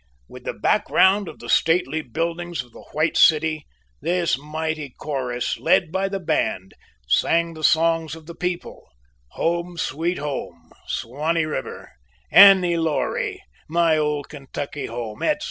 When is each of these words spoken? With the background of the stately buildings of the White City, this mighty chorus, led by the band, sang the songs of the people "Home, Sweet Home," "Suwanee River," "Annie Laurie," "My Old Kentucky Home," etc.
With 0.27 0.45
the 0.45 0.53
background 0.53 1.27
of 1.27 1.37
the 1.37 1.47
stately 1.47 2.01
buildings 2.01 2.63
of 2.63 2.71
the 2.71 2.85
White 2.93 3.15
City, 3.15 3.67
this 4.01 4.35
mighty 4.35 4.95
chorus, 4.97 5.59
led 5.59 5.91
by 5.91 6.09
the 6.09 6.19
band, 6.19 6.73
sang 7.07 7.53
the 7.53 7.63
songs 7.63 8.15
of 8.15 8.25
the 8.25 8.33
people 8.33 8.87
"Home, 9.33 9.77
Sweet 9.77 10.17
Home," 10.17 10.71
"Suwanee 10.89 11.45
River," 11.45 11.91
"Annie 12.31 12.77
Laurie," 12.77 13.43
"My 13.69 13.95
Old 13.95 14.27
Kentucky 14.27 14.87
Home," 14.87 15.21
etc. 15.21 15.39